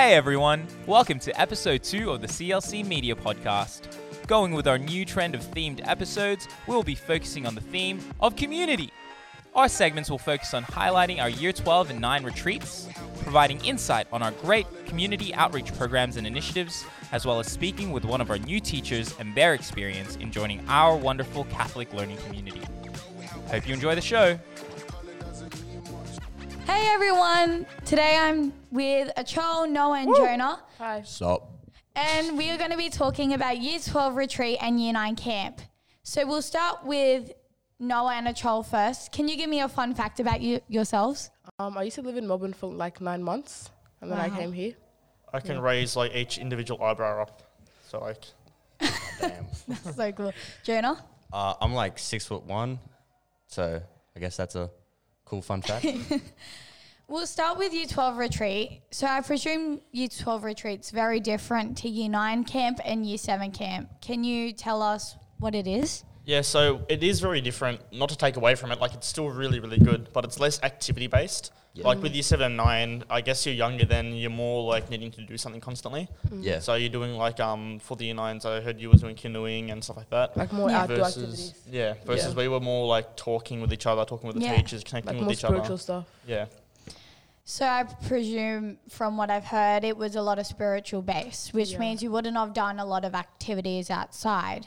[0.00, 3.94] Hey everyone, welcome to episode 2 of the CLC Media Podcast.
[4.26, 8.34] Going with our new trend of themed episodes, we'll be focusing on the theme of
[8.34, 8.94] community.
[9.54, 12.88] Our segments will focus on highlighting our Year 12 and 9 retreats,
[13.20, 18.06] providing insight on our great community outreach programs and initiatives, as well as speaking with
[18.06, 22.62] one of our new teachers and their experience in joining our wonderful Catholic learning community.
[23.48, 24.38] Hope you enjoy the show.
[26.70, 27.66] Hey everyone!
[27.84, 31.02] Today I'm with Achol, Noah, and Jonah, Hi.
[31.02, 31.50] Sup?
[31.96, 35.60] and we are going to be talking about Year 12 retreat and Year 9 camp.
[36.04, 37.32] So we'll start with
[37.80, 39.10] Noah and Achol first.
[39.10, 41.30] Can you give me a fun fact about you yourselves?
[41.58, 43.68] Um, I used to live in Melbourne for like nine months,
[44.00, 44.36] and then I Wow.
[44.36, 44.74] came here.
[45.34, 47.42] I can raise like each individual eyebrow up.
[47.88, 48.24] So like
[49.20, 49.46] Damn.
[49.92, 50.32] so cool.
[50.62, 51.04] Jonah?
[51.32, 52.78] Uh, I'm like six foot one,
[53.48, 53.82] so
[54.14, 54.70] I guess that's a
[55.30, 55.86] cool fun fact.
[57.10, 58.82] We'll start with Year 12 retreat.
[58.92, 63.50] So I presume Year 12 retreat's very different to Year 9 camp and Year 7
[63.50, 63.90] camp.
[64.00, 66.04] Can you tell us what it is?
[66.24, 67.80] Yeah, so it is very different.
[67.92, 70.62] Not to take away from it, like it's still really really good, but it's less
[70.62, 71.52] activity based.
[71.72, 71.86] Yeah.
[71.86, 75.12] Like with year seven and nine, I guess you're younger then you're more like needing
[75.12, 76.08] to do something constantly.
[76.40, 76.58] yeah.
[76.58, 79.70] So you're doing like um for the year nines, I heard you were doing canoeing
[79.70, 80.36] and stuff like that.
[80.36, 80.80] Like more Yeah.
[80.82, 82.38] outdoor versus activities, yeah, versus Yeah.
[82.42, 84.56] we were more like talking with each other, talking with the Yeah.
[84.56, 85.78] teachers, connecting like with more each spiritual other.
[85.78, 86.04] stuff.
[86.26, 86.46] Yeah,
[87.44, 91.70] So I presume from what I've heard, it was a lot of spiritual base, which
[91.72, 91.78] Yeah.
[91.78, 94.66] means you wouldn't have done a lot of activities outside.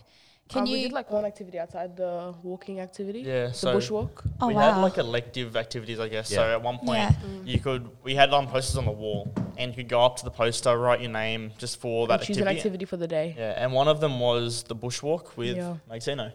[0.50, 0.74] Can um, you?
[0.74, 3.20] We did like one activity outside the walking activity.
[3.22, 3.48] yeah.
[3.48, 4.26] The So bushwalk.
[4.42, 4.74] oh we wow!
[4.74, 6.30] had like elective activities, I guess.
[6.32, 6.38] Yeah.
[6.38, 7.12] So at one point, Yeah.
[7.46, 10.24] you could we had um, posters on the wall, and you could go up to
[10.26, 12.60] the poster, write your name just for that and choose an activity.
[12.60, 13.36] activity for the day.
[13.38, 15.78] Yeah, and one of them was the bushwalk with Yeah.
[15.90, 16.34] Maxino.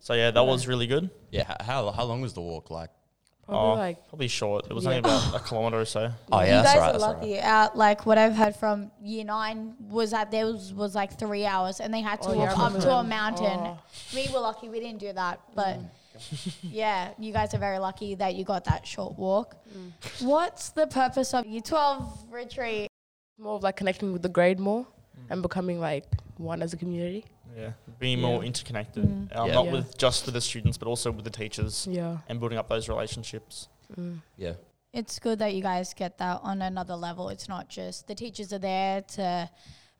[0.00, 0.46] So yeah, that Yeah.
[0.52, 1.10] was really good.
[1.30, 1.56] Yeah.
[1.62, 2.90] How how long was the walk like?
[3.46, 4.66] Probably Oh, like Probably short.
[4.68, 4.90] It was Yeah.
[4.90, 6.10] only about a kilometer or so.
[6.32, 6.88] Oh you yeah, that's guys right.
[6.88, 7.34] are That's lucky.
[7.34, 7.42] right.
[7.44, 11.46] Out like what I've heard from year nine was that there was, was like three
[11.46, 13.58] hours, and they had to Oh, walk I up to a mountain.
[13.60, 13.78] Oh.
[14.14, 15.88] We were lucky we didn't do that, but Mm.
[16.62, 19.54] yeah, you guys are very lucky that you got that short walk.
[19.76, 19.92] Mm.
[20.26, 22.88] What's the purpose of year twelve retreat?
[23.38, 25.26] more of like connecting with the grade more Mm.
[25.30, 26.04] and becoming like
[26.38, 27.24] one as a community.
[27.56, 28.48] Yeah, being more Yeah.
[28.48, 29.36] interconnected, Mm.
[29.36, 29.54] um, Yeah.
[29.54, 29.72] not Yeah.
[29.72, 32.18] with just with the students, but also with the teachers, Yeah.
[32.28, 33.68] and building up those relationships.
[33.96, 34.20] Mm.
[34.36, 34.54] Yeah.
[34.92, 37.28] It's good that you guys get that on another level.
[37.30, 39.48] It's not just the teachers are there to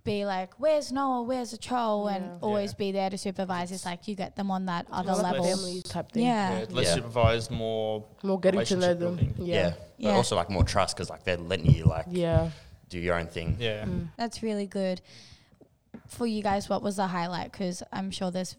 [0.05, 1.23] be like, "Where's Noah?
[1.23, 2.39] Where's Achol?" and Yeah.
[2.41, 2.77] always Yeah.
[2.79, 3.73] be there to supervise.
[3.73, 5.47] It's like you get them on that other More like level.
[5.47, 6.25] family type thing.
[6.25, 6.59] Yeah.
[6.61, 6.95] Yeah, less Yeah.
[6.95, 8.05] supervised, more.
[8.23, 9.17] More getting to know Relationship them.
[9.35, 9.47] building.
[9.49, 9.55] Yeah.
[9.55, 9.71] Yeah.
[9.71, 10.11] But Yeah.
[10.17, 12.51] also like more trust because like they're letting you like Yeah.
[12.89, 13.57] do your own thing.
[13.59, 14.11] Yeah, Mm.
[14.17, 15.01] That's really good.
[16.09, 17.53] For you guys, what was the highlight?
[17.53, 18.57] Because I'm sure there's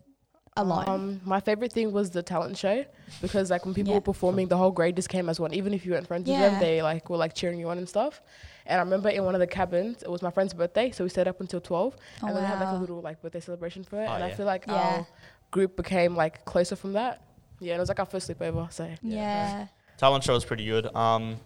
[0.56, 0.88] a lot.
[0.90, 2.84] Um, my favorite thing was the talent show
[3.22, 3.98] because like when people Yeah.
[3.98, 5.54] were performing, the whole grade just came as one.
[5.54, 7.88] Even if you weren't friends with them, they like were like cheering you on and
[7.88, 8.22] stuff.
[8.66, 11.10] And I remember in one of the cabins, it was my friend's birthday, so we
[11.12, 13.84] stayed up until twelve, Oh, and then they had like a little like birthday celebration
[13.84, 14.08] for it.
[14.10, 14.74] Oh, and I feel like Yeah.
[14.74, 15.08] our
[15.52, 17.22] group became like closer from that.
[17.60, 18.72] Yeah, and it was like our first sleepover.
[18.74, 19.68] So yeah.
[19.98, 20.94] talent show was pretty good.
[20.96, 21.38] Um,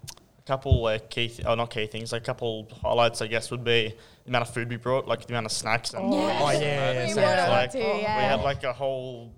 [0.43, 3.51] a couple like key, th- oh not key things, like a couple highlights, I guess,
[3.51, 3.93] would be
[4.23, 5.93] the amount of food we brought, like the amount of snacks.
[5.93, 6.39] And Oh, Yeah.
[6.41, 6.61] Oh, yeah, and
[6.97, 7.05] yeah.
[7.05, 8.17] We So brought it's a lot like, too, yeah.
[8.17, 9.33] we had like a whole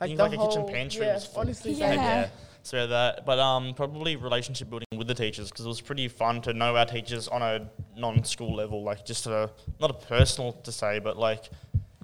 [0.00, 1.40] like Things the like a kitchen whole- pantry Yeah, was full.
[1.40, 1.88] honestly, Yeah.
[1.88, 2.28] so Yeah.
[2.64, 6.42] So that, but um, probably relationship building with the teachers because it was pretty fun
[6.42, 10.72] to know our teachers on a non-school level, like just a not a personal to
[10.72, 11.48] say, but like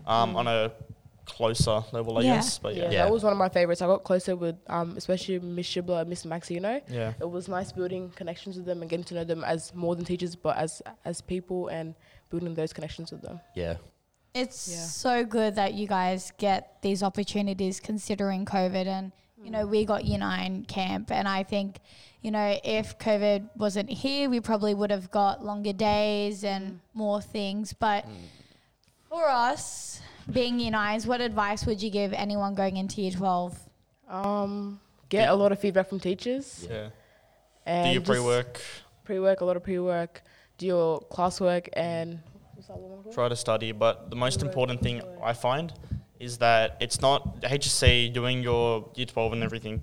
[0.06, 0.36] um, Mm.
[0.36, 0.72] on a
[1.26, 2.34] closer level, I Yeah.
[2.36, 2.58] guess.
[2.58, 3.04] But yeah, yeah, Yeah.
[3.04, 3.80] that was one of my favorites.
[3.82, 6.82] I got closer with um, especially Miss Shibla and Miss Maxino.
[6.88, 9.94] yeah, it was nice building connections with them and getting to know them as more
[9.96, 11.94] than teachers, but as as people and
[12.30, 13.40] building those connections with them.
[13.54, 13.76] Yeah.
[14.34, 14.78] It's Yeah.
[14.78, 18.86] so good that you guys get these opportunities considering COVID.
[18.86, 19.12] And,
[19.42, 21.12] you know, we got Year 9 camp.
[21.12, 21.78] And I think,
[22.20, 27.20] you know, if COVID wasn't here, we probably would have got longer days and more
[27.22, 27.72] things.
[27.74, 28.04] But
[29.08, 33.58] for us, being Year 9s, what advice would you give anyone going into Year 12?
[34.08, 36.88] Um, get a lot of feedback from teachers yeah.
[37.66, 38.60] and Do your pre-work,
[39.04, 40.22] pre-work, a lot of pre-work.
[40.58, 42.20] Do your classwork and
[42.54, 43.14] what's that one called?
[43.14, 43.72] try to study.
[43.72, 45.20] But the most Pre-work, important thing pre-work.
[45.22, 45.72] I find
[46.20, 49.82] is that it's not HSC doing your year twelve and everything.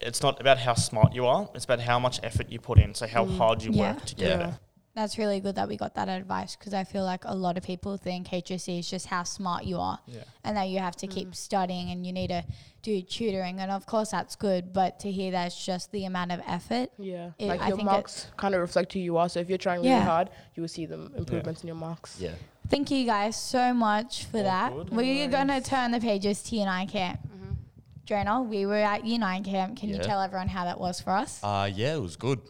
[0.00, 1.48] It's not about how smart you are.
[1.54, 2.94] It's about how much effort you put in.
[2.94, 3.36] So how Mm.
[3.36, 3.92] hard you Yeah.
[3.94, 4.36] work to get Yeah.
[4.36, 4.58] there.
[4.94, 7.64] That's really good that we got that advice because I feel like a lot of
[7.64, 9.98] people think HSC is just how smart you are.
[10.06, 10.24] Yeah.
[10.44, 12.44] and that you have to keep studying and you need to
[12.82, 16.40] do tutoring and of course that's good but to hear that's just the amount of
[16.46, 19.28] effort Yeah, It- like I your think marks kind of reflect who you are.
[19.28, 20.04] So if you're trying really Yeah.
[20.04, 22.18] hard, you will see them improvements in your marks.
[22.20, 22.32] Yeah.
[22.68, 24.90] thank you guys so much for All that good.
[24.90, 27.20] we're No going to turn the pages to year 9 camp
[28.04, 31.10] Jonah, we were at year 9 camp can you tell everyone how that was for
[31.12, 32.40] us Uh, yeah, it was good.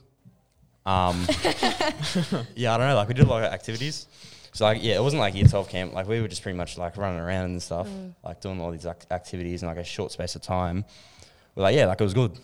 [0.85, 1.27] Um,
[2.57, 2.97] yeah, I don't know.
[2.97, 4.07] Like we did a lot of activities.
[4.53, 5.95] So like yeah, it wasn't like year twelve camp.
[5.95, 7.89] Like we were just pretty much like running around and stuff,
[8.25, 10.85] like doing all these ac- activities in like a short space of time.
[11.55, 12.39] We're like yeah, like it was good.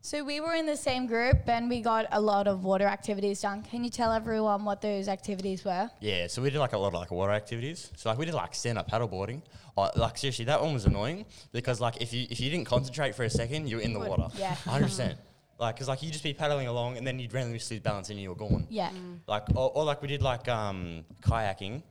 [0.00, 3.40] So we were in the same group and we got a lot of water activities
[3.40, 3.62] done.
[3.62, 5.88] Can you tell everyone what those activities were?
[6.00, 7.90] Yeah, so we did like a lot of like water activities.
[7.96, 9.40] So like we did like stand up paddleboarding.
[9.78, 13.14] Oh, like seriously, that one was annoying because like if you if you didn't concentrate
[13.14, 14.28] for a second, you're in the water.
[14.36, 14.54] yeah.
[14.56, 15.18] hundred percent.
[15.64, 18.18] Like, cause like you'd just be paddling along and then you'd randomly lose balance and
[18.20, 18.66] you were gone.
[18.68, 18.90] Yeah.
[19.26, 21.82] Like, or, or like we did like um kayaking,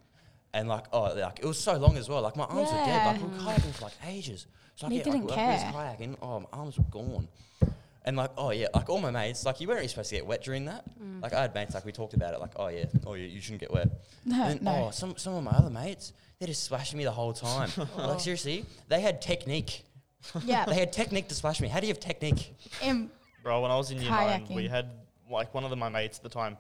[0.53, 2.21] and like oh like it was so long as well.
[2.21, 3.05] Like my arms were dead.
[3.07, 4.45] Like we were kayaking for like ages.
[4.75, 6.17] So like, You yeah, didn't like, like, we was kayaking.
[6.21, 7.27] Oh, my arms were gone.
[8.05, 10.25] And like, oh yeah, like all my mates, like you weren't really supposed to get
[10.25, 10.83] wet during that.
[11.21, 13.39] Like I had mates, like we talked about it, like, oh yeah, oh you, you
[13.41, 13.87] shouldn't get wet.
[14.25, 14.85] No, And then, no.
[14.87, 17.69] oh, some some of my other mates, they just splashing me the whole time.
[17.97, 19.83] like seriously, they had technique.
[20.43, 20.65] Yeah.
[20.69, 21.67] They had technique to splash me.
[21.69, 22.53] How do you have technique?
[22.81, 23.09] In-
[23.43, 24.89] Bro, when I was in year nine, we had
[25.29, 26.57] like one of the, my mates at the time.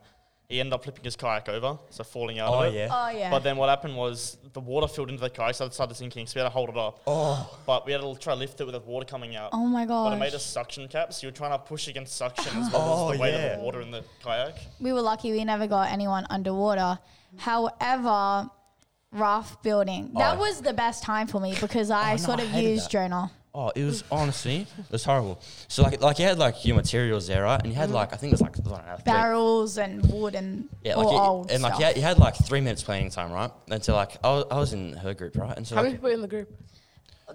[0.49, 2.77] He ended up flipping his kayak over, so falling out Oh of it.
[2.77, 2.89] yeah.
[2.91, 3.31] oh yeah.
[3.31, 6.27] But then what happened was the water filled into the kayak, so it started sinking,
[6.27, 7.01] so we had to hold it up.
[7.07, 7.57] Oh.
[7.65, 9.49] But we had to try to lift it with the water coming out.
[9.53, 10.09] oh my god.
[10.09, 12.69] But it made a suction cap, so you were trying to push against suction as
[12.73, 13.45] well Oh, as the oh, weight yeah.
[13.53, 14.55] of the water in the kayak.
[14.81, 16.99] we were lucky we never got anyone underwater.
[17.37, 18.49] However,
[19.11, 20.11] raft building.
[20.15, 20.41] That Oh.
[20.41, 22.85] was the best time for me because I oh, no, sort I of hated used
[22.85, 22.91] that.
[22.91, 23.31] Jonah.
[23.55, 25.39] Oh, it was honestly, it was horrible.
[25.67, 27.61] So like, like you had like your materials there, right?
[27.61, 30.33] And you had like, I think it was like, I don't know, Barrels and wood
[30.33, 31.79] and yeah, all like you, old and like stuff.
[31.79, 33.51] you had, you had like three minutes playing time, right?
[33.69, 35.55] And so like, I was, I was in her group, right?
[35.55, 36.49] And so How like, many people in the group?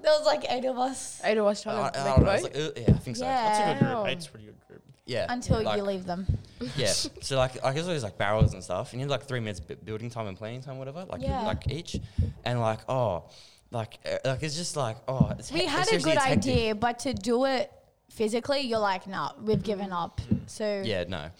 [0.03, 2.17] There was like eight of us Eight of us I, trying I to don't make
[2.25, 2.55] know, a was boat.
[2.55, 3.25] like, uh, yeah, I think so.
[3.25, 3.43] Yeah.
[3.49, 4.07] That's a good group.
[4.09, 4.83] Eight's pretty good group.
[5.07, 5.27] Yeah.
[5.29, 6.27] until like, you leave them.
[6.77, 6.89] Yeah.
[6.89, 9.61] so like, I guess always like barrels and stuff, and you had like three minutes
[9.61, 11.43] bu- building time and playing time, whatever, like Yeah.
[11.43, 12.01] like each,
[12.45, 13.23] and like oh,
[13.71, 16.25] like uh, like it's just like oh, it's We he- had a seriously, good it's
[16.27, 16.53] hectic.
[16.53, 17.71] idea, but to do it
[18.11, 20.21] physically, you're like, nah, we've given up.
[20.47, 21.31] So Yeah, no,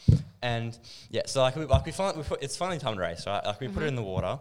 [0.43, 0.79] and
[1.11, 3.45] yeah, so like we like we finally we put it's finally time to race, right?
[3.45, 4.39] Like we put it in the water,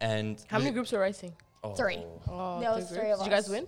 [0.00, 1.32] and How many groups were racing?
[1.64, 1.98] oh, Three.
[2.28, 3.12] Oh, There was three groups.
[3.12, 3.50] of Did you guys us.
[3.50, 3.66] win?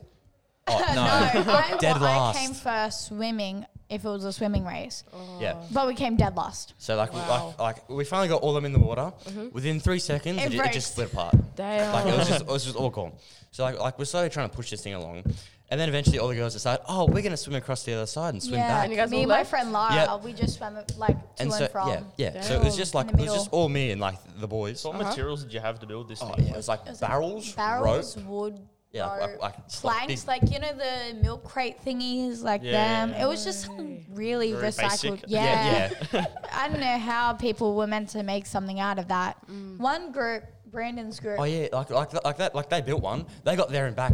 [0.67, 1.43] Oh, no.
[1.43, 2.39] no, I, Dead well, I last.
[2.39, 5.05] came first swimming if it was a swimming race,
[5.41, 5.55] Yeah.
[5.73, 6.75] but we came dead last.
[6.79, 7.55] So like, we, Wow.
[7.59, 9.13] like like we finally got all of them in the water.
[9.53, 10.75] Within three seconds, It it, ju- it breaks.
[10.75, 11.35] just split apart.
[11.57, 11.93] Damn.
[11.93, 13.13] Like it was just it was just all gone.
[13.51, 15.23] So like like we're slowly trying to push this thing along,
[15.71, 18.35] and then eventually all the girls decide, oh, we're gonna swim across the other side
[18.35, 18.85] and swim yeah, back.
[18.85, 19.51] And you guys me all and my left?
[19.51, 20.17] friend Lara, Yeah.
[20.17, 21.89] we just swam it, like to and, and so from.
[21.89, 22.41] yeah, yeah.
[22.41, 22.79] So it was Damn.
[22.79, 23.59] just In like the it was just middle.
[23.61, 24.81] all me and like the boys.
[24.81, 25.11] So what Uh-huh.
[25.11, 26.47] materials did you have to build this Oh thing?
[26.47, 28.59] yeah, it was like It was like barrels, Barrels, rope, wood,
[28.95, 32.43] yeah, like, rope, like, it's like planks, big- like you know the milk crate thingies,
[32.43, 33.07] like Yeah.
[33.07, 33.15] them.
[33.21, 33.69] It was just
[34.11, 35.11] really Very recycled.
[35.13, 35.25] basic.
[35.29, 35.91] Yeah.
[36.13, 39.37] yeah, I don't know how people were meant to make something out of that.
[39.51, 39.79] Mm.
[39.79, 43.27] One group, Brandon's group, Oh yeah, like like that- like that, like they built one.
[43.45, 44.13] They got there and back.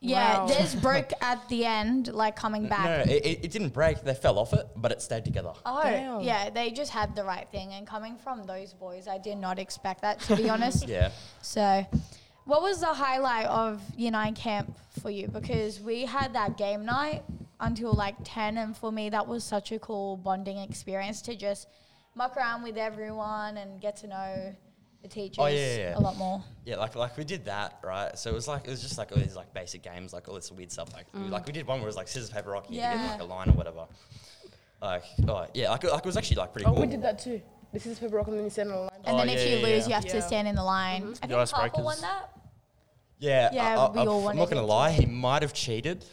[0.00, 0.46] yeah, Wow.
[0.46, 2.84] theirs broke at the end, like coming back.
[2.84, 4.02] No, no, it, it, it didn't break.
[4.02, 5.52] They fell off it, but it stayed together.
[5.64, 6.20] Oh, Damn.
[6.22, 7.72] yeah, they just had the right thing.
[7.74, 10.88] And coming from those boys, I did not expect that, to be honest.
[10.88, 11.10] Yeah.
[11.40, 11.86] So,
[12.44, 15.28] what was the highlight of Unite Camp for you?
[15.28, 17.22] Because we had that game night
[17.60, 21.68] until like 10, and for me, that was such a cool bonding experience to just
[22.14, 24.54] muck around with everyone and get to know
[25.02, 25.98] the teachers Oh, yeah, yeah, yeah.
[25.98, 26.42] a lot more.
[26.64, 28.16] Yeah, like like we did that, right?
[28.18, 30.34] So it was like it was just like all these like basic games, like all
[30.34, 30.92] this weird stuff.
[30.92, 31.30] Like we, mm.
[31.30, 32.96] like we did one where it was like scissors paper rock, you Yeah.
[32.96, 33.86] get like a line or whatever.
[34.80, 36.82] Like oh yeah, like, like it was actually like pretty Oh, cool.
[36.82, 37.40] we did that too.
[37.72, 38.90] This is paper rock and then you stand on a line.
[39.04, 39.88] And Oh, then if yeah, you yeah, lose, yeah.
[39.88, 41.14] you have to stand in the line.
[41.22, 42.28] I The think Harper won that.
[43.22, 45.42] Yeah, Yeah, I, we I, all I'm wanted not gonna it lie, to he might
[45.42, 46.04] have cheated.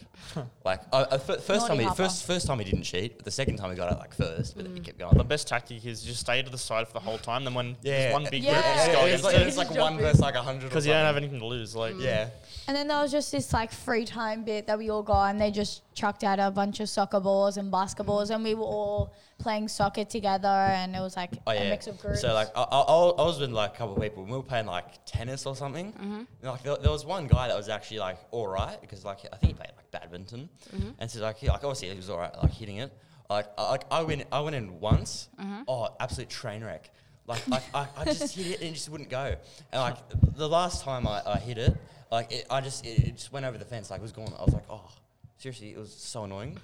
[0.63, 2.03] like uh, uh, fir- first time, he, Harper.
[2.03, 4.55] first first time he didn't cheat, but the second time he got it like first,
[4.55, 4.75] but Mm.
[4.75, 5.17] he kept going.
[5.17, 7.43] The best tactic is just stay to the side for the whole time.
[7.45, 8.53] Then when Yeah, there's one big Yeah.
[8.53, 10.69] group, Yeah, just yeah, go it's like, it's like one versus like a hundred.
[10.69, 11.75] Because you don't have anything to lose.
[11.75, 12.29] Like Yeah,
[12.67, 15.41] And then there was just this like free time bit that we all got, and
[15.41, 19.13] they just chucked out a bunch of soccer balls and basketballs, and we were all
[19.39, 21.69] playing soccer together, and it was like Oh a yeah.
[21.69, 22.21] mix of groups.
[22.21, 24.21] So like I, I, I was with like a couple of people.
[24.23, 25.93] and We were playing like tennis or something.
[25.97, 29.20] And, like there, there was one guy that was actually like all right because like
[29.32, 30.89] I think he played like badminton, mm-hmm.
[31.00, 32.91] and so like he, like obviously he was all right like hitting it.
[33.29, 35.29] Like I, like I went I went in once.
[35.39, 35.62] Mm-hmm.
[35.68, 36.89] Oh, absolute train wreck.
[37.27, 39.36] Like, like I, I just hit it and it just wouldn't go.
[39.72, 39.98] And like
[40.36, 41.77] the last time I, I hit it,
[42.12, 43.91] like it, I just it, it just went over the fence.
[43.91, 44.34] Like it was gone.
[44.38, 44.89] I was like, oh,
[45.38, 46.58] seriously, it was so annoying.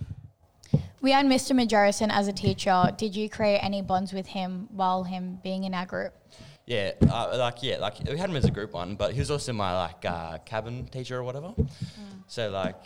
[1.01, 1.55] we had Mr.
[1.55, 2.91] Majorison as a teacher.
[2.97, 6.13] Did you create any bonds with him while him being in our group?
[6.65, 9.29] Yeah, uh, like yeah, like we had him as a group one, but he was
[9.29, 11.53] also my like uh, cabin teacher or whatever.
[12.27, 12.81] So like,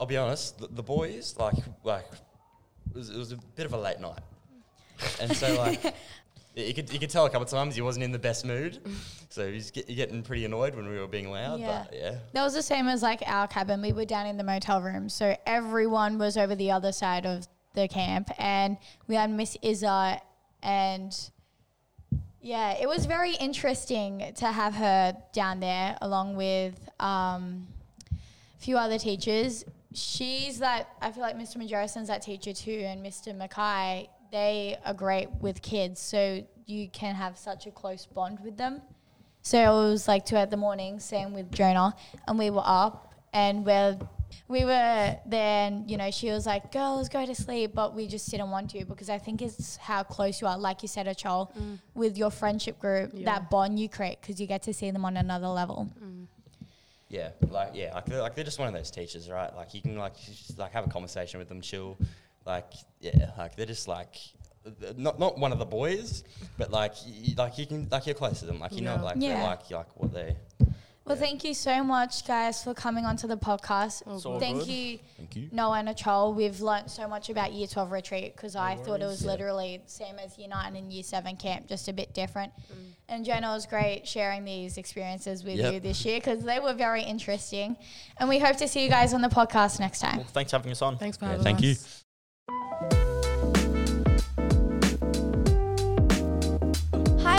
[0.00, 2.06] I'll be honest, the, the boys like like
[2.90, 4.20] it was, it was a bit of a late night,
[5.20, 5.94] and so like.
[6.58, 8.80] You could, you could tell a couple of times he wasn't in the best mood,
[9.28, 11.60] so he's get, getting pretty annoyed when we were being loud.
[11.60, 11.84] Yeah.
[11.86, 13.82] But yeah, That was the same as like our cabin.
[13.82, 17.46] We were down in the motel room, so everyone was over the other side of
[17.74, 20.18] the camp, and we had Miss Izza,
[20.62, 21.30] and
[22.46, 27.66] yeah, it was very interesting to have her down there along with um,
[28.12, 29.64] a few other teachers.
[29.92, 31.56] She's that I feel like Mr.
[31.56, 33.36] Majerison's that teacher too, and Mr.
[33.36, 34.08] Mackay.
[34.30, 38.80] They are great with kids, so you can have such a close bond with them.
[39.42, 41.96] So it was like two at the morning, same with Jonah,
[42.28, 43.98] and we were up and we're
[44.48, 48.06] we were there and you know she was like girls go to sleep but we
[48.06, 51.08] just didn't want to because i think it's how close you are like you said
[51.08, 51.78] a achol mm.
[51.94, 53.24] with your friendship group Yeah.
[53.24, 56.26] that bond you create because you get to see them on another level mm.
[57.08, 59.54] Yeah, like yeah, like they're, like they're just one of those teachers, right?
[59.54, 61.96] Like you can like just like have a conversation with them, chill.
[62.44, 62.66] Like
[63.00, 64.16] yeah, like they're just like
[64.80, 66.24] th- not not one of the boys,
[66.58, 69.16] but like y- like you can like you're close to them, like you know like
[69.20, 69.34] Yeah.
[69.34, 70.36] they're like like what they.
[71.06, 71.22] Well Yeah.
[71.22, 74.68] thank you so much guys for coming onto the podcast oh, It's all thank good.
[74.68, 75.48] you Thank you.
[75.52, 79.06] Noah and Achol, we've learnt so much about Year 12 retreat because I thought it
[79.06, 79.30] was Yeah.
[79.30, 82.52] literally same as Year 9 and Year 7 camp, just a bit different.
[82.72, 82.92] Mm.
[83.08, 85.72] And Jonah was great sharing these experiences with Yep.
[85.72, 87.76] you this year because they were very interesting.
[88.18, 90.16] And we hope to see you guys on the podcast next time.
[90.18, 90.98] Well, thanks for having us on.
[90.98, 93.05] Thanks for Yeah, having thank you.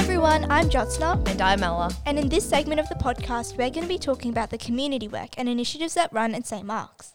[0.07, 1.91] Everyone, I'm Jyotsna, And I'm Ella.
[2.05, 5.05] and in this segment of the podcast, we're going to be talking about the community
[5.05, 6.65] work and initiatives that run at St.
[6.65, 7.11] Mark's.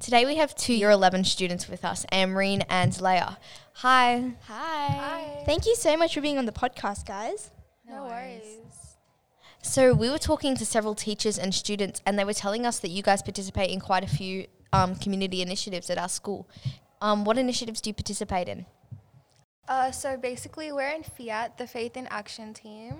[0.00, 3.36] Today we have two year 11 students with us, Amreen and Leia.
[3.74, 4.32] Hi.
[4.48, 5.44] Hi.
[5.46, 7.52] Thank you so much for being on the podcast, guys.
[7.88, 8.42] No worries.
[9.62, 12.88] So we were talking to several teachers and students, and they were telling us that
[12.90, 16.48] you guys participate in quite a few um, community initiatives at our school.
[17.00, 18.66] Um, what initiatives do you participate in?
[19.68, 22.94] Uh, so basically, we're in Fiat, the Faith in Action team,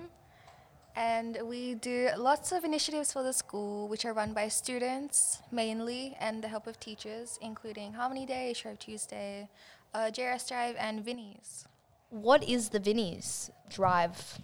[0.95, 6.15] and we do lots of initiatives for the school, which are run by students mainly,
[6.19, 9.49] and the help of teachers, including Harmony Day, Shrove Tuesday,
[9.93, 11.67] uh, JRS Drive, and Vinnie's.
[12.09, 14.39] What is the Vinnie's Drive?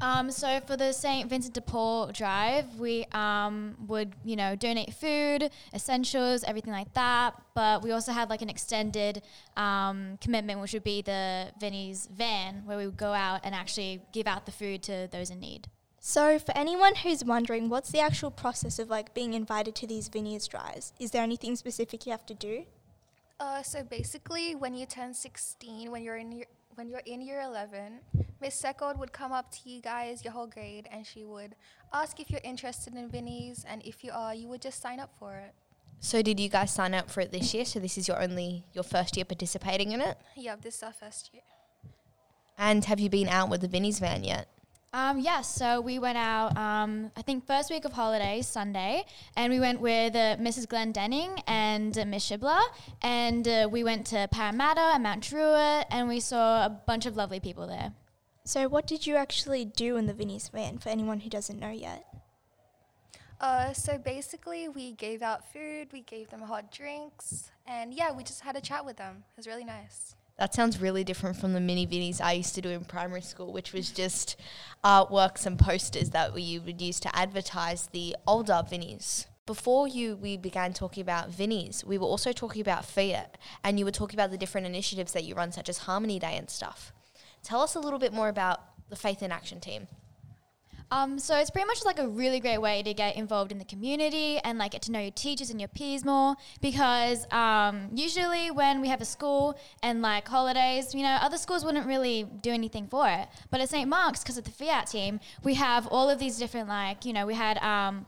[0.00, 1.28] Um, so for the St.
[1.28, 7.34] Vincent de Paul Drive, we um, would, you know, donate food, essentials, everything like that.
[7.54, 9.22] But we also had like an extended
[9.56, 14.02] um, commitment, which would be the Vinnie's van, where we would go out and actually
[14.12, 15.68] give out the food to those in need.
[16.00, 20.08] So, for anyone who's wondering, what's the actual process of like being invited to these
[20.08, 20.92] Vinnie's drives?
[21.00, 22.64] Is there anything specific you have to do?
[23.40, 27.40] Uh, so basically, when you turn 16, when you're in year, when you're in year
[27.40, 28.00] 11,
[28.40, 31.54] Miss Secord would come up to you guys, your whole grade, and she would
[31.92, 35.10] ask if you're interested in Vinnie's, and if you are, you would just sign up
[35.18, 35.54] for it.
[36.00, 37.64] So did you guys sign up for it this year?
[37.64, 40.18] So this is your only your first year participating in it?
[40.36, 41.42] Yeah, this is our first year.
[42.58, 44.48] And have you been out with the Vinnie's van yet?
[44.94, 49.04] Um, yes, so we went out, um, I think, first week of holidays, Sunday,
[49.36, 50.68] and we went with uh, Mrs.
[50.68, 52.60] Glendenning and uh, Miss Shibler,
[53.02, 57.16] and uh, we went to Parramatta and Mount Druitt, and we saw a bunch of
[57.16, 57.92] lovely people there.
[58.44, 61.72] So, what did you actually do in the Vinnie's van for anyone who doesn't know
[61.72, 62.06] yet?
[63.40, 68.22] Uh, so basically, we gave out food, we gave them hot drinks, and yeah, we
[68.22, 69.24] just had a chat with them.
[69.32, 70.14] It was really nice.
[70.38, 73.52] That sounds really different from the mini Vinnies I used to do in primary school,
[73.52, 74.34] which was just
[74.82, 79.26] artworks and posters that we would use to advertise the older Vinnies.
[79.46, 83.84] Before you, we began talking about Vinnies, we were also talking about Fiat, and you
[83.84, 86.92] were talking about the different initiatives that you run, such as Harmony Day and stuff.
[87.42, 89.86] Tell us a little bit more about the Faith in Action team.
[90.94, 93.64] Um, so it's pretty much like a really great way to get involved in the
[93.64, 98.52] community and like get to know your teachers and your peers more because um, usually
[98.52, 102.52] when we have a school and like holidays, you know, other schools wouldn't really do
[102.52, 103.26] anything for it.
[103.50, 103.88] But at St.
[103.88, 107.26] Mark's, because of the Fiat team, we have all of these different like, you know,
[107.26, 108.06] we had um,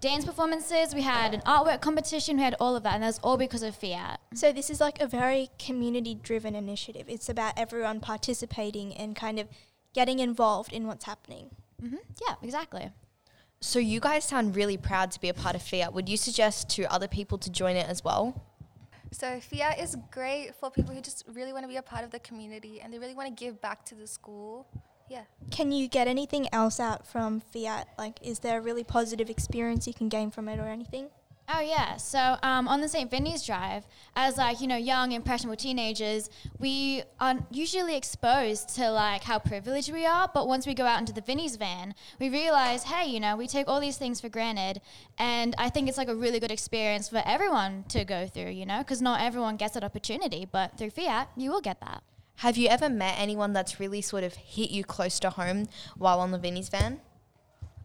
[0.00, 3.36] dance performances, we had an artwork competition, we had all of that, and that's all
[3.36, 4.20] because of Fiat.
[4.34, 7.06] So, this is like a very community driven initiative.
[7.08, 9.48] It's about everyone participating and kind of
[9.92, 11.50] getting involved in what's happening.
[11.80, 12.90] Hmm Yeah, exactly.
[13.60, 15.92] So you guys sound really proud to be a part of Fiat.
[15.92, 18.44] Would you suggest to other people to join it as well?
[19.10, 22.10] So Fiat is great for people who just really want to be a part of
[22.10, 24.66] the community and they really want to give back to the school.
[25.08, 25.22] Yeah.
[25.50, 27.88] Can you get anything else out from Fiat?
[27.96, 31.08] Like, is there a really positive experience you can gain from it or anything?
[31.50, 31.96] Oh yeah.
[31.96, 33.10] So um, on the St.
[33.10, 36.28] Vinny's Drive, as like you know young impressionable teenagers,
[36.58, 40.30] we are usually exposed to like how privileged we are.
[40.32, 43.46] But once we go out into the Vinny's van, we realize, hey, you know, we
[43.46, 44.82] take all these things for granted,
[45.16, 48.50] and I think it's like a really good experience for everyone to go through.
[48.50, 52.02] You know, because not everyone gets that opportunity, but through Fiat, you will get that.
[52.36, 56.20] Have you ever met anyone that's really sort of hit you close to home while
[56.20, 57.00] on the Vinnie's van?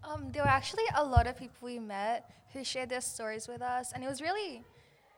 [0.04, 3.62] Um, there were actually a lot of people we met who shared their stories with
[3.62, 4.64] us, and it was really,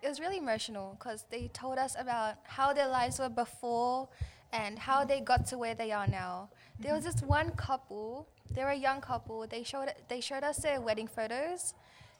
[0.01, 4.07] it was really emotional because they told us about how their lives were before
[4.53, 6.49] and how they got to where they are now.
[6.79, 8.27] There was this one couple.
[8.51, 9.45] They were a young couple.
[9.47, 11.73] They showed they showed us their wedding photos.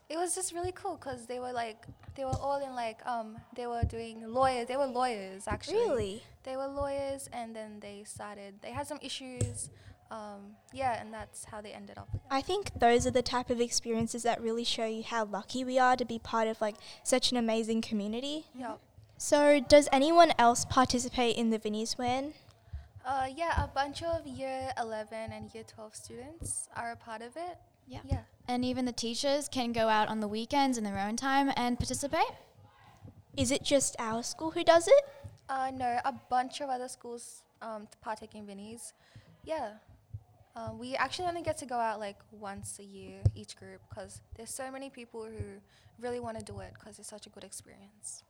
[0.10, 3.38] It was just really cool because they were like they were all in like um
[3.55, 4.67] they were doing lawyers.
[4.67, 5.77] They were lawyers actually.
[5.77, 6.24] Really?
[6.43, 8.55] They were lawyers, and then they started.
[8.62, 9.69] They had some issues.
[10.12, 12.07] Um, yeah, and that's how they ended up.
[12.29, 15.79] I think those are the type of experiences that really show you how lucky we
[15.79, 18.45] are to be part of like such an amazing community.
[18.53, 18.75] Yeah.
[19.17, 22.33] So, does anyone else participate in the Vinnie's Van?
[23.05, 27.38] Uh, yeah, a bunch of year 11 and year 12 students are a part of
[27.38, 27.57] it.
[27.88, 28.00] Yeah.
[28.09, 28.21] Yeah.
[28.47, 31.77] And even the teachers can go out on the weekends in their own time and
[31.77, 32.31] participate.
[33.38, 35.03] Is it just our school who does it?
[35.50, 38.93] Uh, no, a bunch of other schools um, partake in Vinnies.
[39.43, 39.74] Yeah.
[40.55, 44.21] Um, we actually only get to go out like once a year, each group, because
[44.35, 45.59] there's so many people who
[46.00, 48.24] really want to do it because it's such a good experience.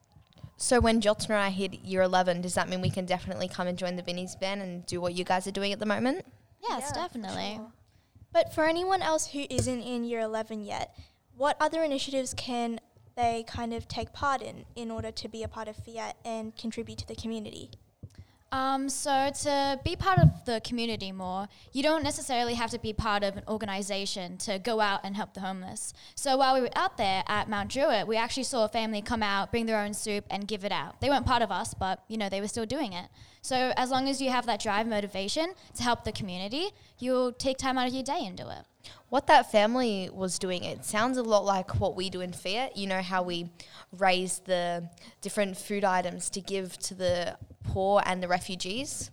[0.58, 3.68] So when Jyotsna and I hit year 11, does that mean we can definitely come
[3.68, 6.26] and join the Vinnie's Van and do what you guys are doing at the moment?
[6.68, 7.56] Yes, Yeah, definitely.
[7.58, 7.72] sure.
[8.34, 10.98] But for anyone else who isn't in year 11 yet,
[11.38, 12.80] what other initiatives can
[13.16, 16.56] they kind of take part in in order to be a part of Fiat and
[16.56, 17.72] contribute to the community?
[18.52, 22.94] Um, so to be part of the community more, you don't necessarily have to be
[22.94, 25.94] part of an organization to go out and help the homeless.
[26.16, 29.24] So while we were out there at Mount Druitt, we actually saw a family come
[29.24, 31.02] out, bring their own soup, and give it out.
[31.02, 33.08] They weren't part of us, but you know they were still doing it.
[33.42, 37.58] So as long as you have that drive motivation to help the community, you'll take
[37.58, 38.64] time out of your day and do it.
[39.10, 42.76] What that family was doing, it sounds a lot like what we do in Fiat.
[42.76, 43.50] You know how we
[43.92, 44.90] raise the
[45.22, 49.12] different food items to give to the poor and the refugees.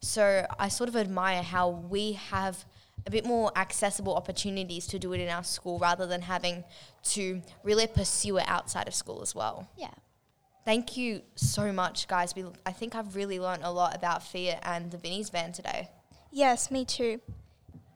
[0.00, 2.64] So I sort of admire how we have
[3.06, 6.64] a bit more accessible opportunities to do it in our school rather than having
[7.02, 9.68] to really pursue it outside of school as well.
[9.76, 9.90] Yeah.
[10.64, 12.34] Thank you so much, guys.
[12.34, 15.90] We, I think I've really learned a lot about Fiat and the Vinnie's van today.
[16.30, 17.20] Yes, me too.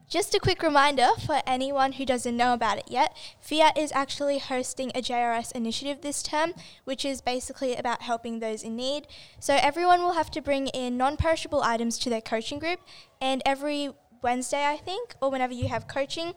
[0.09, 4.39] Just a quick reminder for anyone who doesn't know about it yet Fiat is actually
[4.39, 6.55] hosting a JRS initiative this term,
[6.85, 9.07] which is basically about helping those in need.
[9.39, 12.81] So everyone will have to bring in non perishable items to their coaching group,
[13.21, 13.91] and every
[14.23, 16.33] Wednesday, I think, or whenever you have coaching,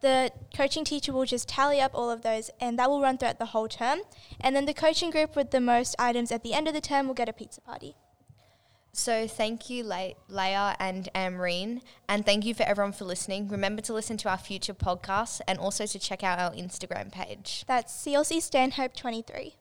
[0.00, 3.38] the coaching teacher will just tally up all of those, and that will run throughout
[3.38, 4.00] the whole term.
[4.40, 7.06] And then the coaching group with the most items at the end of the term
[7.06, 7.96] will get a pizza party.
[8.92, 13.48] So thank you, Le- Leah and Amreen, and thank you for everyone for listening.
[13.48, 17.64] Remember to listen to our future podcasts and also to check out our Instagram page.
[17.66, 19.54] That's CLC Stanhope 23.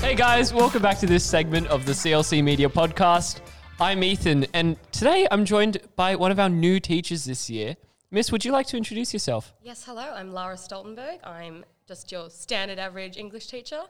[0.00, 3.40] Hey guys, welcome back to this segment of the CLC Media Podcast.
[3.80, 7.76] I'm Ethan, and today I'm joined by one of our new teachers this year.
[8.12, 9.52] Miss, would you like to introduce yourself?
[9.62, 11.18] Yes, hello, I'm Lara Stoltenberg.
[11.24, 13.82] I'm just your standard average English teacher,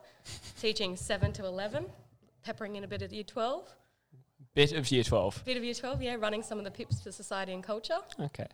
[0.59, 1.85] teaching 7 to 11,
[2.43, 3.67] peppering in a bit of year 12.
[4.55, 5.43] Bit of year 12.
[5.45, 7.99] Bit of year 12, yeah, running some of the PIPs for society and culture.
[8.19, 8.47] Okay.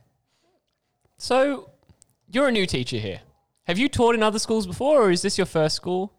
[1.18, 1.70] So,
[2.30, 3.22] you're a new teacher here.
[3.68, 6.12] Have you taught in other schools before, or is this your first school?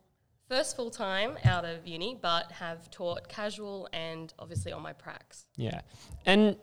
[0.53, 5.47] First full time out of uni, but have taught casual and obviously on my pracs.
[5.57, 5.81] Yeah.
[6.27, 6.57] And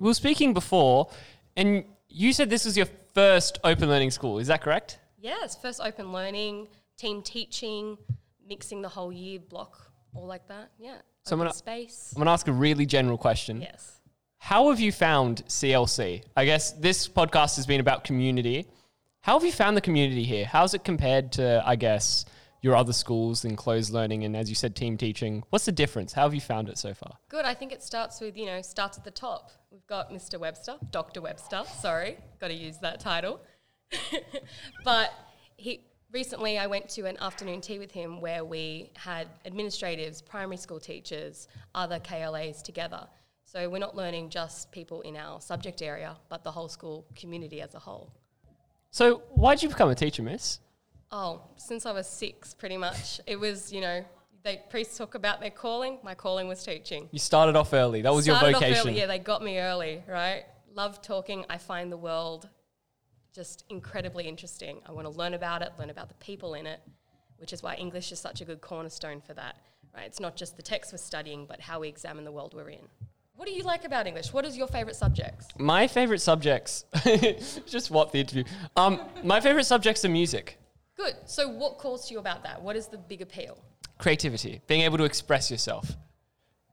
[0.00, 1.10] we were speaking before,
[1.56, 4.40] and you said this was your first open learning school.
[4.40, 4.98] Is that correct?
[5.16, 7.96] Yes, first open learning, team teaching,
[8.48, 10.72] mixing the whole year block, all like that.
[10.80, 10.96] Yeah.
[11.22, 12.12] So I'm gonna- space.
[12.16, 13.60] I'm going to ask a really general question.
[13.60, 14.00] Yes.
[14.38, 16.24] How have you found CLC?
[16.36, 18.66] I guess this podcast has been about community.
[19.20, 20.46] How have you found the community here?
[20.46, 22.24] How's it compared to, I guess,
[22.64, 25.44] your other schools in closed learning and, as you said, team teaching?
[25.50, 26.14] What's the difference?
[26.14, 27.18] How have you found it so far?
[27.28, 27.44] Good.
[27.44, 29.50] I think it starts with, you know, starts at the top.
[29.70, 30.40] We've got Mr.
[30.40, 31.20] Webster, Dr.
[31.20, 33.38] Webster, sorry, got to use that title.
[34.84, 35.12] but
[35.56, 40.56] he recently I went to an afternoon tea with him where we had administratives, primary
[40.56, 43.06] school teachers, other KLAs together.
[43.44, 47.60] So we're not learning just people in our subject area, but the whole school community
[47.60, 48.10] as a whole.
[48.90, 50.60] So, why did you become a teacher, miss?
[51.16, 53.20] Oh, since I was six, pretty much.
[53.24, 54.04] It was, you know,
[54.42, 55.98] they priests talk about their calling.
[56.02, 57.08] My calling was teaching.
[57.12, 58.02] You started off early.
[58.02, 58.88] That was Started your vocation.
[58.88, 60.42] early, yeah, they got me early, right?
[60.74, 61.44] Love talking.
[61.48, 62.48] I find the world
[63.32, 64.80] just incredibly interesting.
[64.86, 66.80] I want to learn about it, learn about the people in it,
[67.38, 69.54] which is why English is such a good cornerstone for that,
[69.94, 70.06] right?
[70.06, 72.88] It's not just the text we're studying, but how we examine the world we're in.
[73.36, 74.32] What do you like about English?
[74.32, 75.46] What is your favorite subjects?
[75.58, 76.84] My favorite subjects,
[77.66, 78.42] just what the interview.
[78.76, 80.58] Um, my favorite subjects are music,
[80.96, 81.14] Good.
[81.26, 82.62] So, what calls to you about that?
[82.62, 83.58] What is the big appeal?
[83.98, 85.96] creativity, being able to express yourself.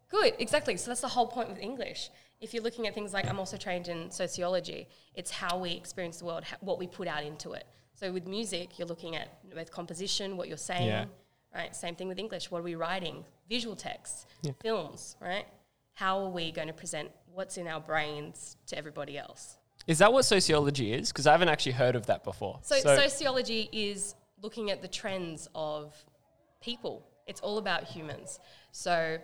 [0.10, 0.76] Good, exactly.
[0.76, 2.10] So that's the whole point with English.
[2.42, 6.18] If you're looking at things like I'm also trained in sociology, it's how we experience
[6.18, 7.66] the world, what we put out into it.
[7.94, 11.06] So with music, you're looking at both composition, what you're saying, Yeah.
[11.54, 11.76] right?
[11.76, 12.50] Same thing with English.
[12.50, 13.24] What are we writing?
[13.48, 14.54] Visual texts, Yeah.
[14.60, 15.46] films, right?
[15.94, 19.58] How are we going to present what's in our brains to everybody else?
[19.88, 21.10] Is that what sociology is?
[21.10, 22.60] Because I haven't actually heard of that before.
[22.62, 25.94] So, sociology is looking at the trends of
[26.62, 27.06] people.
[27.28, 28.40] It's all about humans.
[28.72, 29.18] So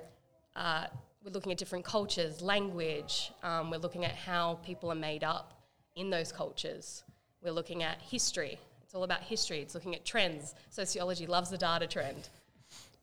[0.56, 0.86] uh,
[1.24, 3.32] we're looking at different cultures, language.
[3.44, 5.54] Um, we're looking at how people are made up
[5.96, 7.04] in those cultures.
[7.44, 8.60] We're looking at history.
[8.84, 9.60] It's all about history.
[9.60, 10.56] It's looking at trends.
[10.70, 12.30] Sociology loves the data trend.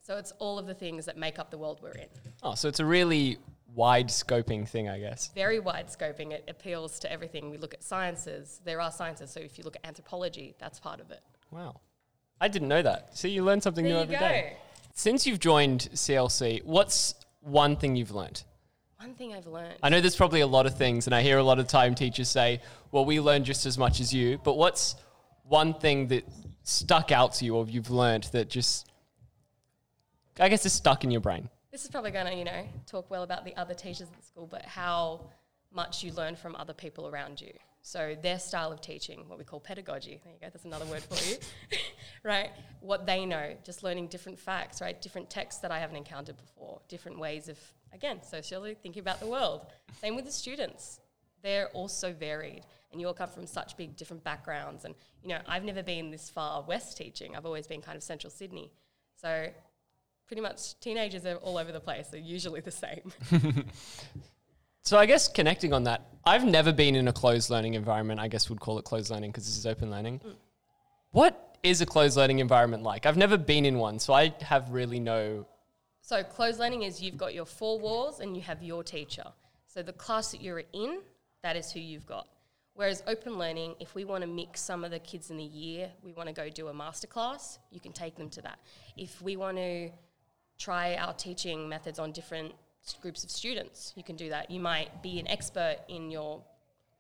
[0.01, 2.09] So it's all of the things that make up the world we're in.
[2.43, 3.39] oh, so it's a really
[3.75, 5.31] wide scoping thing, I guess.
[5.35, 6.33] Very wide scoping.
[6.33, 7.51] It appeals to everything.
[7.51, 8.61] We look at sciences.
[8.65, 9.31] There are sciences.
[9.31, 11.21] So if you look at anthropology, that's part of it.
[11.51, 11.81] Wow.
[12.41, 13.17] I didn't know that.
[13.17, 14.21] So you learn something There new every go.
[14.21, 14.57] day.
[14.95, 18.43] Since you've joined CLC, what's one thing you've learned?
[18.99, 19.75] One thing I've learned.
[19.83, 21.95] I know there's probably a lot of things, and I hear a lot of time
[21.95, 22.61] teachers say,
[22.91, 24.95] well, we learn just as much as you, but what's
[25.43, 26.25] one thing that
[26.63, 28.89] stuck out to you or you've learned that just,
[30.41, 31.51] I guess, is stuck in your brain?
[31.75, 34.23] This is probably going to, you know, talk well about the other teachers at the
[34.25, 35.23] school, but how
[35.73, 37.51] much you learn from other people around you.
[37.83, 40.21] So their style of teaching, what we call pedagogy.
[40.23, 40.47] There you go.
[40.53, 41.37] That's another word for you,
[42.23, 42.51] right?
[42.79, 45.03] What they know, just learning different facts, right?
[45.03, 47.59] Different texts that I haven't encountered before, different ways of,
[47.93, 49.63] again, socially thinking about the world.
[50.01, 51.01] Same with the students.
[51.43, 54.85] They're also varied, and you all come from such big different backgrounds.
[54.85, 57.35] And you know, I've never been this far west teaching.
[57.35, 58.71] I've always been kind of central Sydney.
[59.21, 59.49] So
[60.35, 62.09] pretty much teenagers are all over the place.
[62.09, 63.13] They're usually the same.
[64.87, 68.21] So I guess connecting on that, I've never been in a closed learning environment.
[68.21, 70.21] I guess we'd call it closed learning because this is open learning.
[70.21, 70.35] Mm.
[71.13, 73.07] What is a closed learning environment like?
[73.07, 75.47] I've never been in one, so I have really no.
[76.03, 79.25] So closed learning is you've got your four walls and you have your teacher.
[79.67, 81.01] So the class that you're in,
[81.43, 82.29] that is who you've got.
[82.75, 85.91] Whereas open learning, if we want to mix some of the kids in the year,
[86.03, 88.59] we want to go do a masterclass, you can take them to that.
[88.97, 89.91] If we want to
[90.59, 92.53] try our teaching methods on different
[93.01, 94.51] groups of students, you can do that.
[94.51, 96.43] You might be an expert in your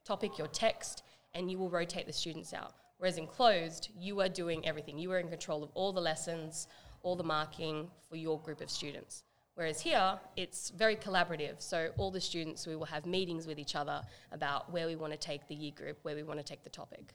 [0.04, 1.02] topic, your text,
[1.34, 2.74] and you will rotate the students out.
[2.98, 4.98] Whereas in closed, you are doing everything.
[4.98, 6.68] You are in control of all the lessons,
[7.02, 9.24] all the marking for your group of students.
[9.56, 11.60] Whereas here, it's very collaborative.
[11.60, 15.12] So all the students, we will have meetings with each other about where we want
[15.12, 17.14] to take the year group, where we want to take the topic.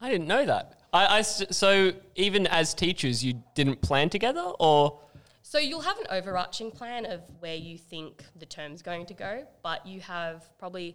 [0.00, 0.80] I didn't know that.
[0.92, 5.00] I, I so even as teachers, you didn't plan together, or
[5.48, 9.46] So you'll have an overarching plan of where you think the term's going to go,
[9.62, 10.94] but you have probably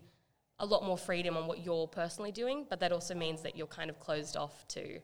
[0.60, 2.68] a lot more freedom on what you're personally doing.
[2.70, 5.00] But that also means that you're kind of closed off to,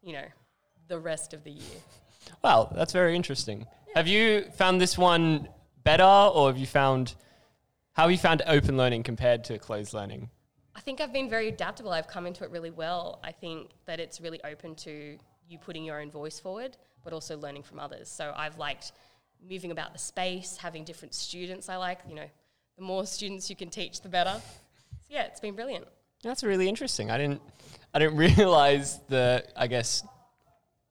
[0.00, 0.24] you know,
[0.86, 1.80] the rest of the year.
[2.44, 3.66] Wow, that's very interesting.
[3.96, 5.48] Have you found this one
[5.82, 7.16] better, or have you found
[7.94, 10.30] how have you found open learning compared to closed learning?
[10.76, 11.90] I think I've been very adaptable.
[11.90, 13.18] I've come into it really well.
[13.24, 17.36] I think that it's really open to you putting your own voice forward, but also
[17.38, 18.08] learning from others.
[18.08, 18.92] So I've liked
[19.48, 21.68] moving about the space, having different students.
[21.68, 22.28] I like, you know,
[22.76, 24.40] the more students you can teach, the better.
[24.40, 25.86] So yeah, it's been brilliant.
[26.22, 27.10] That's really interesting.
[27.10, 27.42] I didn't
[27.92, 30.02] I didn't realize the I guess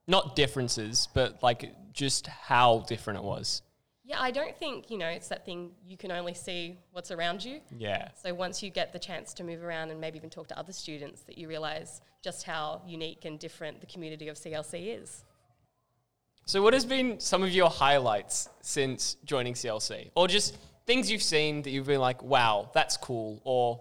[0.07, 3.61] not differences, but like just how different it was.
[4.05, 7.43] Yeah, I don't think, you know, it's that thing you can only see what's around
[7.43, 7.61] you.
[7.77, 8.09] Yeah.
[8.21, 10.73] So once you get the chance to move around and maybe even talk to other
[10.73, 15.23] students, that you realize just how unique and different the community of CLC is.
[16.45, 20.11] So what has been some of your highlights since joining CLC?
[20.13, 23.79] Or just things you've seen that you've been like, wow, that's cool, or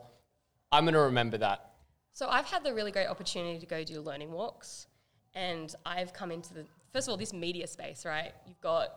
[0.71, 1.73] I'm gonna remember that.
[2.13, 4.87] So I've had the really great opportunity to go do learning walks,
[5.35, 8.07] and I've come into the first of all this media space.
[8.07, 8.91] Right, you've got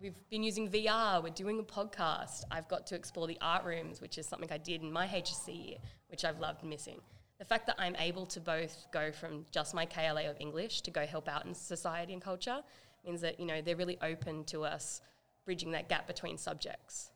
[0.00, 1.20] we've been using VR.
[1.20, 2.44] We're doing a podcast.
[2.52, 5.68] I've got to explore the art rooms, which is something I did in my HSC
[5.70, 5.78] year,
[6.10, 7.00] which I've loved missing.
[7.40, 10.92] The fact that I'm able to both go from just my KLA of English to
[10.92, 12.62] go help out in society and culture
[13.04, 15.00] means that you know they're really open to us
[15.44, 17.10] bridging that gap between subjects.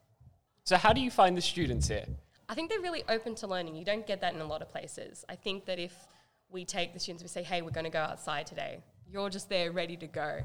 [0.64, 2.06] So how do you find the students here?
[2.48, 3.76] I think they're really open to learning.
[3.76, 5.24] You don't get that in a lot of places.
[5.28, 5.94] I think that if
[6.50, 9.48] we take the students, we say, hey, we're going to go outside today, you're just
[9.48, 10.40] there ready to go.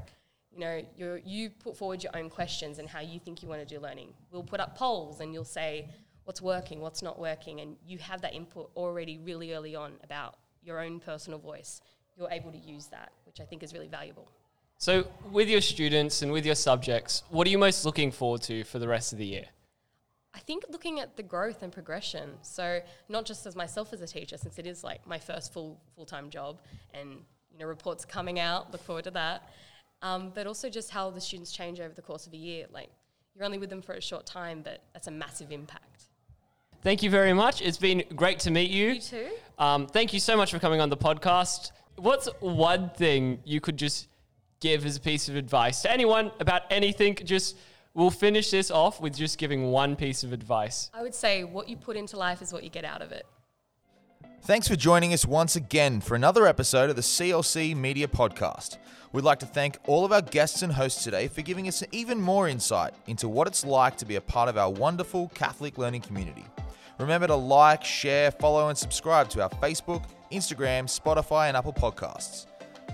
[0.52, 3.66] You know, you you put forward your own questions and how you think you want
[3.66, 4.12] to do learning.
[4.30, 5.88] We'll put up polls and you'll say
[6.24, 10.36] what's working, what's not working, and you have that input already really early on about
[10.62, 11.80] your own personal voice.
[12.16, 14.28] You're able to use that, which I think is really valuable.
[14.80, 18.64] So with your students and with your subjects, what are you most looking forward to
[18.64, 19.44] for the rest of the year?
[20.34, 22.30] I think looking at the growth and progression.
[22.40, 25.78] So not just as myself as a teacher, since it is like my first full
[25.94, 26.62] full time job,
[26.94, 27.10] and
[27.52, 28.72] you know reports coming out.
[28.72, 29.50] Look forward to that.
[30.00, 32.64] Um, but also just how the students change over the course of a year.
[32.72, 32.88] Like
[33.34, 36.04] you're only with them for a short time, but that's a massive impact.
[36.80, 37.60] Thank you very much.
[37.60, 38.92] It's been great to meet you.
[38.92, 39.28] You too.
[39.58, 41.72] Um, thank you so much for coming on the podcast.
[41.96, 44.06] What's one thing you could just
[44.60, 47.16] give as a piece of advice to anyone about anything?
[47.24, 47.56] Just
[47.94, 50.90] we'll finish this off with just giving one piece of advice.
[50.94, 53.26] I would say what you put into life is what you get out of it.
[54.42, 58.78] Thanks for joining us once again for another episode of the CLC Media Podcast.
[59.12, 62.20] We'd like to thank all of our guests and hosts today for giving us even
[62.20, 66.02] more insight into what it's like to be a part of our wonderful Catholic learning
[66.02, 66.44] community.
[66.98, 72.46] Remember to like, share, follow, and subscribe to our Facebook, Instagram, Spotify, and Apple Podcasts.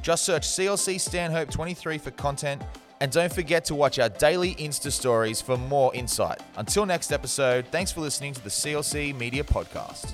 [0.07, 2.63] Just search CLC Stanhope 23 for content,
[3.01, 6.41] and don't forget to watch our daily Insta stories for more insight.
[6.57, 10.13] Until next episode, thanks for listening to the CLC Media Podcast.